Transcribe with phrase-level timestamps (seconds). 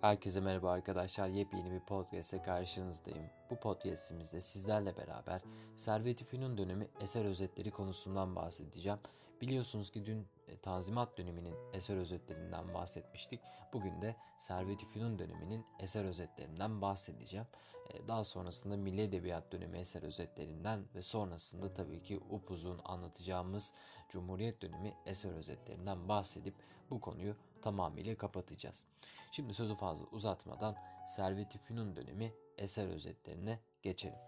[0.00, 1.28] Herkese merhaba arkadaşlar.
[1.28, 3.24] Yepyeni bir podcast'e karşınızdayım.
[3.50, 5.42] Bu podcast'imizde sizlerle beraber
[5.76, 8.98] Servet-i Fünun dönemi eser özetleri konusundan bahsedeceğim.
[9.40, 13.40] Biliyorsunuz ki dün e, Tanzimat döneminin eser özetlerinden bahsetmiştik.
[13.72, 17.46] Bugün de Servet-i Fünun döneminin eser özetlerinden bahsedeceğim.
[17.90, 23.72] E, daha sonrasında Milli Edebiyat dönemi eser özetlerinden ve sonrasında tabii ki upuzun anlatacağımız
[24.08, 26.54] Cumhuriyet dönemi eser özetlerinden bahsedip
[26.90, 28.84] bu konuyu tamamıyla kapatacağız.
[29.32, 30.76] Şimdi sözü fazla uzatmadan
[31.06, 34.18] Servet-i Fünun dönemi eser özetlerine geçelim.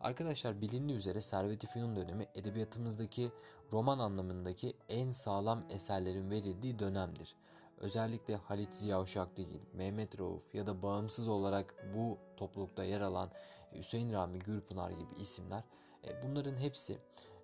[0.00, 3.32] Arkadaşlar bilindiği üzere Servet-i Fünun dönemi edebiyatımızdaki
[3.72, 7.36] roman anlamındaki en sağlam eserlerin verildiği dönemdir.
[7.78, 13.30] Özellikle Halit Ziya Uşaklıgil, Mehmet Rauf ya da bağımsız olarak bu toplulukta yer alan
[13.74, 15.64] Hüseyin Rami Gürpınar gibi isimler
[16.04, 16.98] e, bunların hepsi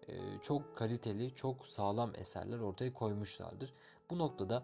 [0.08, 3.74] e, çok kaliteli, çok sağlam eserler ortaya koymuşlardır.
[4.10, 4.62] Bu noktada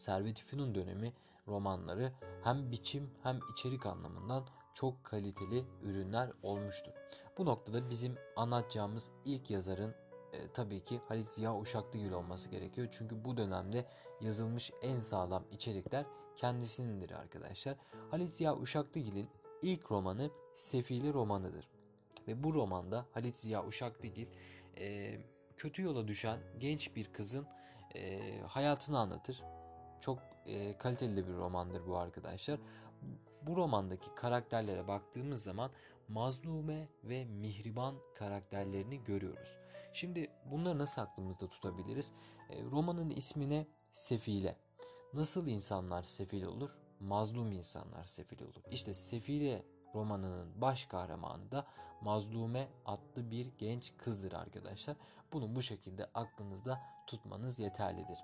[0.00, 1.12] Servet-i Fünun dönemi
[1.48, 2.12] romanları
[2.44, 6.92] hem biçim hem içerik anlamından çok kaliteli ürünler olmuştur.
[7.38, 9.94] Bu noktada bizim anlatacağımız ilk yazarın
[10.32, 12.88] e, tabii ki Halit Ziya Uşaklıgil olması gerekiyor.
[12.90, 13.86] Çünkü bu dönemde
[14.20, 17.76] yazılmış en sağlam içerikler kendisinindir arkadaşlar.
[18.10, 19.30] Halit Ziya Uşaklıgil'in
[19.62, 21.68] ilk romanı Sefili romanıdır.
[22.28, 24.26] Ve bu romanda Halit Ziya Uşaklıgil
[24.78, 25.16] e,
[25.56, 27.46] kötü yola düşen genç bir kızın
[27.94, 29.42] e, hayatını anlatır.
[30.00, 32.60] Çok e, kaliteli bir romandır bu arkadaşlar.
[33.42, 35.70] Bu romandaki karakterlere baktığımız zaman
[36.08, 39.56] mazlume ve mihriban karakterlerini görüyoruz.
[39.92, 42.12] Şimdi bunları nasıl aklımızda tutabiliriz?
[42.50, 44.56] E, romanın ismine Sefile.
[45.14, 46.76] Nasıl insanlar sefil olur?
[47.00, 48.62] Mazlum insanlar sefil olur.
[48.70, 49.64] İşte Sefile
[49.94, 51.66] romanının baş kahramanı da
[52.00, 54.96] Mazlume adlı bir genç kızdır arkadaşlar.
[55.32, 58.18] Bunu bu şekilde aklınızda tutmanız yeterlidir.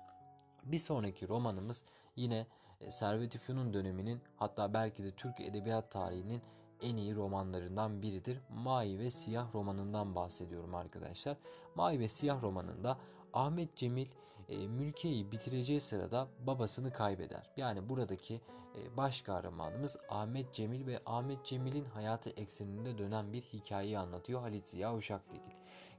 [0.63, 1.83] Bir sonraki romanımız
[2.15, 2.47] yine
[2.81, 6.41] e, Servet-i döneminin hatta belki de Türk edebiyat tarihinin
[6.81, 8.39] en iyi romanlarından biridir.
[8.49, 11.37] Mavi ve Siyah romanından bahsediyorum arkadaşlar.
[11.75, 12.97] Mavi ve Siyah romanında
[13.33, 14.07] Ahmet Cemil
[14.49, 17.49] e, Mülkiye'yi bitireceği sırada babasını kaybeder.
[17.57, 18.41] Yani buradaki
[18.75, 24.67] e, baş kahramanımız Ahmet Cemil ve Ahmet Cemil'in hayatı ekseninde dönen bir hikayeyi anlatıyor Halit
[24.67, 25.51] Ziya Uşaklıgil.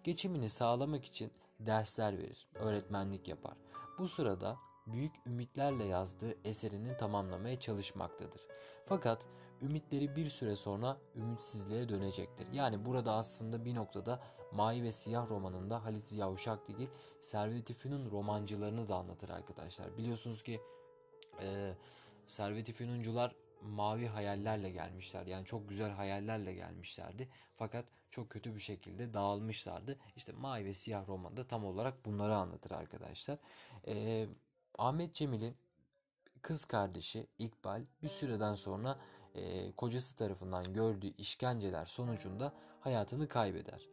[0.05, 3.57] Geçimini sağlamak için dersler verir, öğretmenlik yapar.
[3.99, 8.41] Bu sırada büyük ümitlerle yazdığı eserini tamamlamaya çalışmaktadır.
[8.87, 9.29] Fakat
[9.63, 12.53] ümitleri bir süre sonra ümitsizliğe dönecektir.
[12.53, 14.21] Yani burada aslında bir noktada
[14.53, 16.89] Mavi ve Siyah romanında Halit Ziya Uşaklıgil
[17.21, 19.97] Servet-i Fünun romancılarını da anlatır arkadaşlar.
[19.97, 20.61] Biliyorsunuz ki
[21.41, 21.75] e,
[22.27, 25.27] Servet-i Fünuncular mavi hayallerle gelmişler.
[25.27, 27.29] Yani çok güzel hayallerle gelmişlerdi.
[27.57, 29.99] Fakat çok kötü bir şekilde dağılmışlardı.
[30.17, 33.39] İşte mavi ve siyah romanda tam olarak bunları anlatır arkadaşlar.
[33.87, 34.27] Ee,
[34.79, 35.57] Ahmet Cemil'in
[36.43, 38.99] kız kardeşi İkbal bir süreden sonra
[39.35, 43.89] e, kocası tarafından gördüğü işkenceler sonucunda hayatını kaybeder.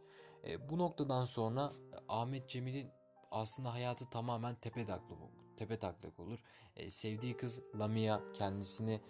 [0.48, 1.72] E, bu noktadan sonra
[2.08, 2.92] Ahmet Cemil'in
[3.32, 5.20] aslında hayatı tamamen tepe taklak,
[5.58, 6.40] tepe taklak olur.
[6.76, 9.02] E, sevdiği kız Lamia kendisini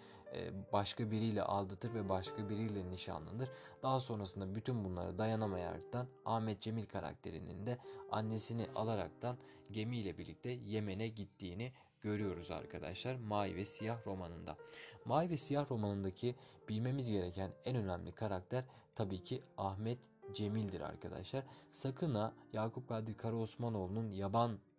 [0.72, 3.48] başka biriyle aldatır ve başka biriyle nişanlanır.
[3.82, 7.78] Daha sonrasında bütün bunlara dayanamayaraktan Ahmet Cemil karakterinin de
[8.10, 9.38] annesini alaraktan
[9.70, 14.56] gemiyle birlikte Yemen'e gittiğini görüyoruz arkadaşlar Mavi ve Siyah romanında.
[15.04, 16.36] Mavi ve Siyah romanındaki
[16.68, 18.64] bilmemiz gereken en önemli karakter
[18.94, 19.98] tabii ki Ahmet
[20.34, 21.44] Cemil'dir arkadaşlar.
[21.72, 24.10] Sakın ha Yakup Kadri Karaosmanoğlu'nun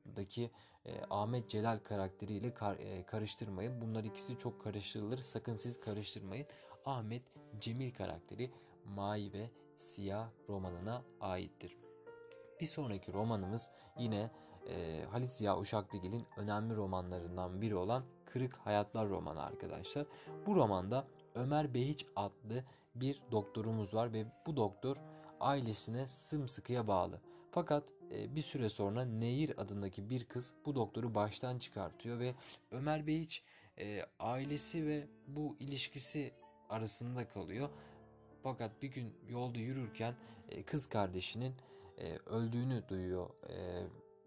[0.07, 0.51] Yaban'daki
[0.85, 3.81] e, Ahmet Celal karakteriyle kar, e, karıştırmayın.
[3.81, 5.18] Bunlar ikisi çok karıştırılır.
[5.18, 6.47] Sakın siz karıştırmayın.
[6.85, 7.23] Ahmet
[7.59, 8.51] Cemil karakteri
[8.85, 11.78] Mavi ve Siyah romanına aittir.
[12.62, 14.31] Bir sonraki romanımız yine
[14.69, 20.06] e, Halit Ziya Uşaklıgil'in önemli romanlarından biri olan Kırık Hayatlar romanı arkadaşlar.
[20.45, 22.63] Bu romanda Ömer Behiç adlı
[22.95, 24.97] bir doktorumuz var ve bu doktor
[25.39, 27.22] ailesine sımsıkıya bağlı.
[27.57, 32.35] Fakat e, bir süre sonra Nehir adındaki bir kız bu doktoru baştan çıkartıyor ve
[32.72, 33.44] Ömer Behiç
[33.78, 36.33] e, ailesi ve bu ilişkisi
[36.69, 37.69] arasında kalıyor.
[38.44, 40.15] Fakat bir gün yolda yürürken
[40.50, 41.54] e, kız kardeşinin
[42.25, 43.30] öldüğünü duyuyor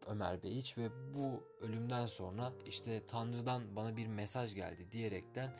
[0.07, 5.53] Ömer Beyiç ve bu ölümden sonra işte Tanrı'dan bana bir mesaj geldi diyerekten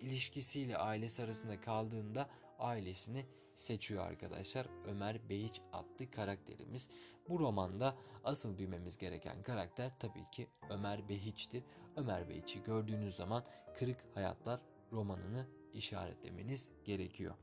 [0.00, 3.26] ilişkisiyle ailesi arasında kaldığında ailesini
[3.60, 4.66] seçiyor arkadaşlar.
[4.86, 6.88] Ömer Beyiç adlı karakterimiz.
[7.28, 11.64] Bu romanda asıl bilmemiz gereken karakter tabii ki Ömer Behiç'tir.
[11.96, 13.44] Ömer Behiç'i gördüğünüz zaman
[13.78, 14.60] Kırık Hayatlar
[14.92, 17.34] romanını işaretlemeniz gerekiyor.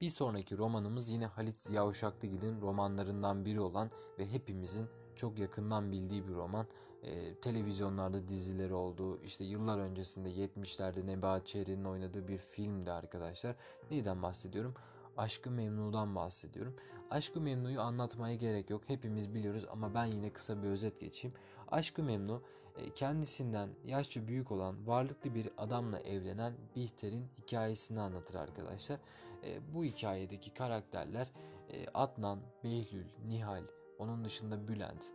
[0.00, 6.28] Bir sonraki romanımız yine Halit Ziya Uşaklıgil'in romanlarından biri olan ve hepimizin çok yakından bildiği
[6.28, 6.66] bir roman
[7.02, 9.20] e, televizyonlarda dizileri oldu.
[9.24, 13.56] İşte yıllar öncesinde 70'lerde Nebahat Çehre'nin oynadığı bir filmdi arkadaşlar.
[13.90, 14.74] Neyden bahsediyorum?
[15.16, 16.76] Aşkı Memnu'dan bahsediyorum.
[17.10, 18.82] Aşkı Memnu'yu anlatmaya gerek yok.
[18.86, 21.36] Hepimiz biliyoruz ama ben yine kısa bir özet geçeyim.
[21.70, 22.42] Aşkı Memnu
[22.78, 29.00] e, kendisinden yaşça büyük olan varlıklı bir adamla evlenen Bihter'in hikayesini anlatır arkadaşlar.
[29.44, 31.32] E, bu hikayedeki karakterler
[31.70, 33.64] e, Adnan, Behlül, Nihal,
[33.98, 35.12] onun dışında Bülent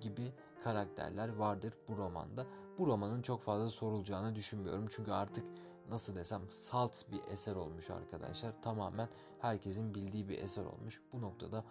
[0.00, 0.32] gibi
[0.64, 2.46] karakterler vardır bu romanda.
[2.78, 4.86] Bu romanın çok fazla sorulacağını düşünmüyorum.
[4.90, 5.44] Çünkü artık
[5.90, 8.62] nasıl desem salt bir eser olmuş arkadaşlar.
[8.62, 9.08] Tamamen
[9.40, 11.02] herkesin bildiği bir eser olmuş.
[11.12, 11.64] Bu noktada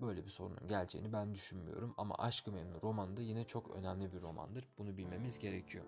[0.00, 1.94] böyle bir sorunun geleceğini ben düşünmüyorum.
[1.96, 2.50] Ama Aşkı
[2.82, 4.68] romanı da yine çok önemli bir romandır.
[4.78, 5.84] Bunu bilmemiz gerekiyor.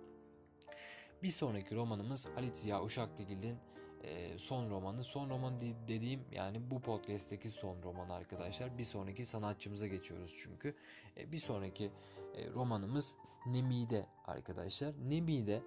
[1.23, 3.59] Bir sonraki romanımız Halit Ziya Uşaklıgil'in
[4.03, 5.05] e, son romanı.
[5.05, 8.79] Son roman dediğim yani bu podcast'teki son roman arkadaşlar.
[8.79, 10.75] Bir sonraki sanatçımıza geçiyoruz çünkü.
[11.17, 11.93] E, bir sonraki
[12.35, 13.17] e, romanımız
[13.47, 14.95] Nemide arkadaşlar.
[15.09, 15.63] Nemide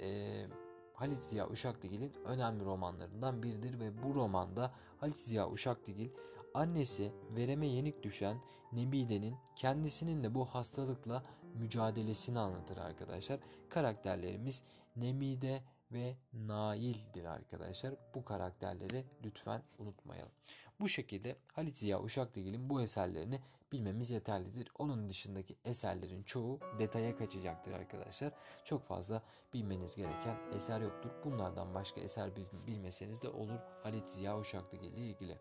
[0.00, 0.46] e,
[0.94, 6.10] Halit Ziya Uşaklıgil'in önemli romanlarından biridir ve bu romanda Halit Ziya Uşaklıgil
[6.54, 8.36] annesi vereme yenik düşen
[8.72, 11.22] Nebide'nin kendisinin de bu hastalıkla
[11.54, 13.40] mücadelesini anlatır arkadaşlar.
[13.68, 14.62] Karakterlerimiz
[14.96, 17.94] Nemide ve Nail'dir arkadaşlar.
[18.14, 20.32] Bu karakterleri lütfen unutmayalım.
[20.80, 23.40] Bu şekilde Halit Ziya Uşaklıgil'in bu eserlerini
[23.72, 24.68] bilmemiz yeterlidir.
[24.78, 28.32] Onun dışındaki eserlerin çoğu detaya kaçacaktır arkadaşlar.
[28.64, 29.22] Çok fazla
[29.54, 31.10] bilmeniz gereken eser yoktur.
[31.24, 32.30] Bunlardan başka eser
[32.66, 35.38] bilmeseniz de olur Halit Ziya Uşaklıgil ile ilgili.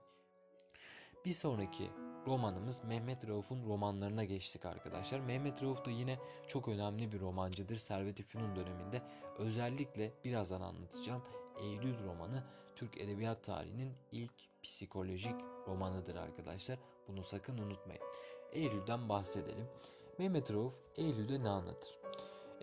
[1.25, 1.91] Bir sonraki
[2.27, 5.19] romanımız Mehmet Rauf'un romanlarına geçtik arkadaşlar.
[5.19, 9.01] Mehmet Rauf da yine çok önemli bir romancıdır Servet-i Fünun döneminde.
[9.37, 11.23] Özellikle birazdan anlatacağım
[11.59, 12.43] Eylül romanı
[12.75, 14.33] Türk Edebiyat tarihinin ilk
[14.63, 15.35] psikolojik
[15.67, 16.79] romanıdır arkadaşlar.
[17.07, 18.03] Bunu sakın unutmayın.
[18.51, 19.67] Eylül'den bahsedelim.
[20.19, 22.02] Mehmet Rauf Eylül'de ne anlatır?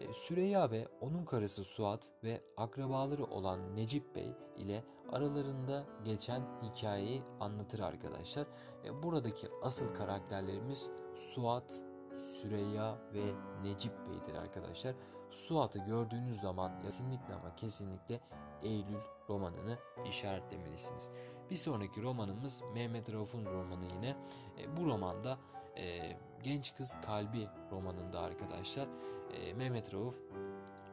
[0.00, 7.22] E, Süreyya ve onun karısı Suat ve akrabaları olan Necip Bey ile aralarında geçen hikayeyi
[7.40, 8.46] anlatır arkadaşlar.
[8.84, 11.82] E, buradaki asıl karakterlerimiz Suat,
[12.16, 14.94] Süreyya ve Necip Bey'dir arkadaşlar.
[15.30, 18.20] Suat'ı gördüğünüz zaman kesinlikle ama kesinlikle
[18.62, 21.10] Eylül romanını işaretlemelisiniz.
[21.50, 24.16] Bir sonraki romanımız Mehmet Rauf'un romanı yine.
[24.58, 25.38] E, bu romanda
[25.76, 28.88] e, Genç Kız Kalbi romanında arkadaşlar
[29.34, 30.22] e, Mehmet Rauf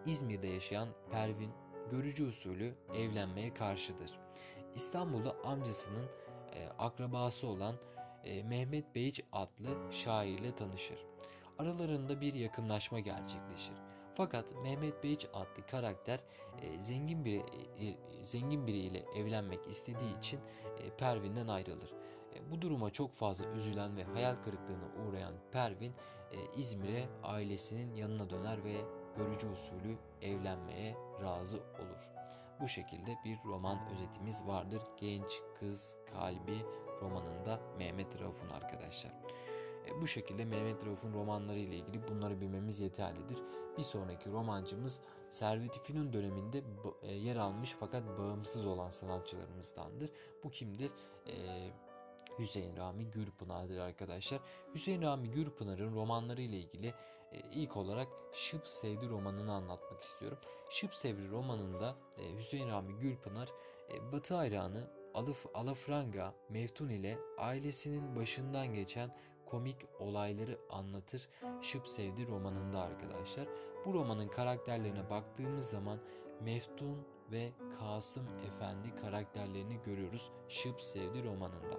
[0.05, 1.51] İzmir'de yaşayan Pervin
[1.91, 4.19] görücü usulü evlenmeye karşıdır.
[4.75, 6.05] İstanbul'da amcasının
[6.53, 7.75] e, akrabası olan
[8.23, 11.05] e, Mehmet Beyç adlı şairle tanışır.
[11.59, 13.75] Aralarında bir yakınlaşma gerçekleşir.
[14.15, 16.19] Fakat Mehmet Beyç adlı karakter
[16.61, 17.43] e, zengin biri
[17.79, 20.39] e, zengin biriyle evlenmek istediği için
[20.79, 21.93] e, Pervin'den ayrılır.
[22.37, 25.93] E, bu duruma çok fazla üzülen ve hayal kırıklığına uğrayan Pervin
[26.31, 28.81] e, İzmir'e ailesinin yanına döner ve
[29.17, 32.09] görücü usulü evlenmeye razı olur.
[32.61, 34.81] Bu şekilde bir roman özetimiz vardır.
[34.97, 36.65] Genç Kız Kalbi
[37.01, 39.11] romanında Mehmet Rauf'un arkadaşlar.
[39.87, 43.37] E, bu şekilde Mehmet Rauf'un romanları ile ilgili bunları bilmemiz yeterlidir.
[43.77, 46.63] Bir sonraki romancımız Servet-i Fünun döneminde
[47.07, 50.09] yer almış fakat bağımsız olan sanatçılarımızdandır.
[50.43, 50.91] Bu kimdir?
[51.27, 51.33] E,
[52.39, 54.39] Hüseyin Rami Gürpınar'dır arkadaşlar.
[54.75, 56.87] Hüseyin Rami Gürpınar'ın romanları ile ilgili
[57.31, 60.37] e, ilk olarak Şıp Sevdi romanını anlatmak istiyorum.
[60.69, 63.49] Şıp Sevdi romanında e, Hüseyin Rami Gürpınar
[63.93, 69.15] e, Batı hayranı Alaf, Alafranga Meftun ile ailesinin başından geçen
[69.45, 71.29] komik olayları anlatır
[71.61, 73.47] Şıp Sevdi romanında arkadaşlar.
[73.85, 75.99] Bu romanın karakterlerine baktığımız zaman
[76.41, 76.97] Meftun
[77.31, 81.77] ve Kasım Efendi karakterlerini görüyoruz Şıp Sevdi romanında.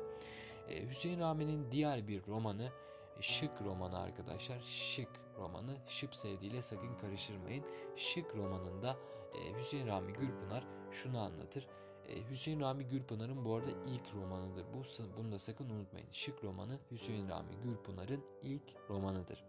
[0.69, 2.73] Ee, Hüseyin Rami'nin diğer bir romanı
[3.21, 4.61] Şık romanı arkadaşlar.
[4.61, 5.09] Şık
[5.39, 5.77] romanı.
[5.87, 7.65] Şıp sevdiğiyle sakın karıştırmayın.
[7.97, 8.97] Şık romanında
[9.35, 11.69] e, Hüseyin Rami Gürpınar şunu anlatır.
[12.09, 14.67] E, Hüseyin Rami Gürpınar'ın bu arada ilk romanıdır.
[14.75, 14.83] Bu
[15.19, 16.09] bunu da sakın unutmayın.
[16.13, 19.45] Şık romanı Hüseyin Rami Gürpınar'ın ilk romanıdır.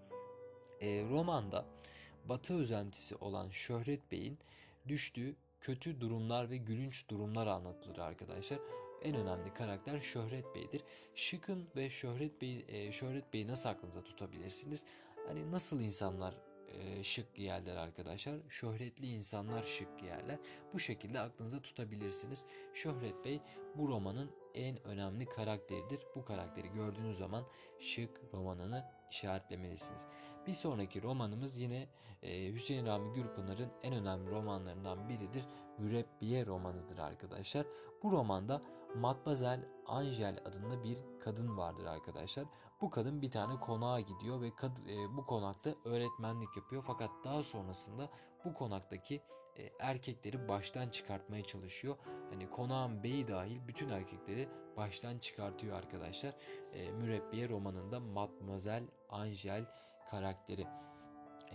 [0.81, 1.65] E, romanda
[2.25, 4.39] Batı özentisi olan Şöhret Bey'in
[4.87, 8.59] düştüğü kötü durumlar ve gülünç durumlar anlatılır arkadaşlar.
[9.03, 10.81] En önemli karakter Şöhret Bey'dir.
[11.15, 14.85] Şıkın ve Şöhret Bey e, Şöhret Bey'i nasıl aklınıza tutabilirsiniz?
[15.27, 16.35] Hani nasıl insanlar
[16.67, 18.35] e, şık giyerler arkadaşlar.
[18.49, 20.39] Şöhretli insanlar şık giyerler.
[20.73, 22.45] Bu şekilde aklınıza tutabilirsiniz.
[22.73, 23.41] Şöhret Bey
[23.75, 25.99] bu romanın en önemli karakteridir.
[26.15, 27.43] Bu karakteri gördüğünüz zaman
[27.79, 30.05] şık romanını işaretlemelisiniz.
[30.47, 31.87] Bir sonraki romanımız yine
[32.23, 35.45] e, Hüseyin Rami Gürpınar'ın en önemli romanlarından biridir.
[35.77, 37.65] Mürebbiye romanıdır arkadaşlar.
[38.03, 38.61] Bu romanda
[38.95, 42.45] Matmazel Angel adında bir kadın vardır arkadaşlar.
[42.81, 46.83] Bu kadın bir tane konağa gidiyor ve kad- e, bu konakta öğretmenlik yapıyor.
[46.87, 48.09] Fakat daha sonrasında
[48.45, 49.21] bu konaktaki
[49.57, 51.95] e, erkekleri baştan çıkartmaya çalışıyor.
[52.29, 56.35] Hani konağın beyi dahil bütün erkekleri baştan çıkartıyor arkadaşlar.
[56.73, 59.65] E, Mürebbiye romanında Matmazel Angel
[60.11, 60.67] karakteri.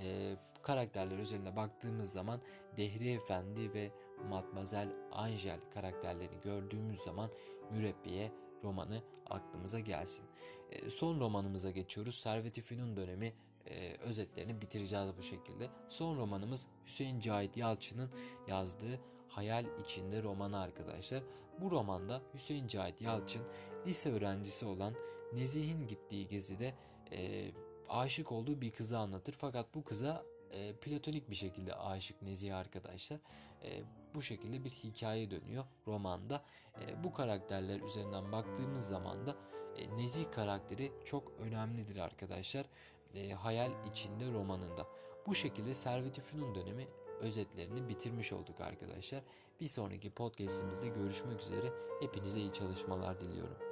[0.00, 2.40] E, karakterler üzerine baktığımız zaman
[2.76, 3.92] Dehri Efendi ve
[4.28, 7.30] Matmazel Angel karakterlerini gördüğümüz zaman
[7.70, 8.32] Mürebbiye
[8.64, 10.26] romanı aklımıza gelsin.
[10.70, 12.14] E, son romanımıza geçiyoruz.
[12.14, 13.32] Servet-i Fünun dönemi
[13.66, 15.70] e, özetlerini bitireceğiz bu şekilde.
[15.88, 18.10] Son romanımız Hüseyin Cahit Yalçın'ın
[18.48, 21.22] yazdığı Hayal İçinde romanı arkadaşlar.
[21.60, 23.42] Bu romanda Hüseyin Cahit Yalçın
[23.86, 24.94] lise öğrencisi olan
[25.32, 26.74] Nezih'in gittiği gezide
[27.12, 27.50] e,
[27.88, 29.32] aşık olduğu bir kızı anlatır.
[29.32, 33.18] Fakat bu kıza e, platonik bir şekilde aşık Nezih arkadaşlar.
[33.62, 33.82] E,
[34.14, 36.42] bu şekilde bir hikaye dönüyor romanda.
[36.80, 39.36] E, bu karakterler üzerinden baktığımız zaman da
[39.76, 42.66] e, Nezih karakteri çok önemlidir arkadaşlar.
[43.14, 44.86] E, hayal içinde romanında.
[45.26, 46.22] Bu şekilde Servet-i
[46.54, 46.88] dönemi
[47.20, 49.22] özetlerini bitirmiş olduk arkadaşlar.
[49.60, 51.72] Bir sonraki podcastimizde görüşmek üzere.
[52.00, 53.63] Hepinize iyi çalışmalar diliyorum.